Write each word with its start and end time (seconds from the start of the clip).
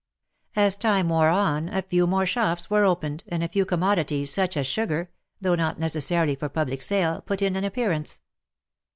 As 0.55 0.75
time 0.75 1.09
wore 1.09 1.29
on 1.29 1.69
a 1.69 1.83
few 1.83 2.07
more 2.07 2.25
shops 2.25 2.71
were 2.71 2.83
opened, 2.85 3.23
and 3.27 3.43
a 3.43 3.47
few 3.47 3.65
commodities 3.65 4.33
such 4.33 4.57
as 4.57 4.65
sugar— 4.65 5.11
though 5.41 5.53
not 5.53 5.77
necessarily 5.79 6.33
for 6.33 6.49
public 6.49 6.81
sale— 6.81 7.21
put 7.27 7.39
in 7.39 7.55
an 7.55 7.63
appearance. 7.63 8.19